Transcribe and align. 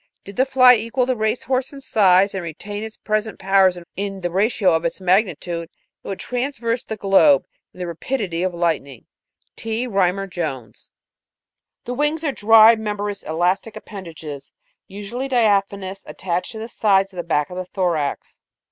Did 0.23 0.35
the 0.35 0.47
fly 0.47 0.73
equal 0.73 1.05
the 1.05 1.15
race 1.15 1.43
horse 1.43 1.71
in 1.71 1.79
size, 1.79 2.33
and 2.33 2.41
retain 2.41 2.81
its 2.83 2.97
present 2.97 3.37
powers 3.37 3.77
in 3.95 4.21
the 4.21 4.31
ratio 4.31 4.73
of 4.73 4.83
its 4.83 4.99
magnitude, 4.99 5.69
it 6.03 6.07
would 6.07 6.17
traverse 6.19 6.83
the 6.83 6.97
globe 6.97 7.45
with 7.71 7.81
the 7.81 7.85
rapidity 7.85 8.41
of 8.41 8.51
lightning.'" 8.51 9.05
T. 9.55 9.85
Rymer 9.85 10.25
Jones. 10.25 10.89
27. 11.85 11.85
The 11.85 11.93
wings 11.93 12.23
are 12.23 12.31
dry, 12.31 12.75
membranous, 12.77 13.21
elastic 13.21 13.75
appendages, 13.75 14.51
usu 14.87 15.17
ally 15.17 15.27
diaphanous, 15.27 16.03
attached 16.07 16.53
to 16.53 16.57
the 16.57 16.67
sides 16.67 17.13
of 17.13 17.17
the 17.17 17.23
back 17.23 17.51
of 17.51 17.57
the 17.57 17.65
thorax. 17.65 18.39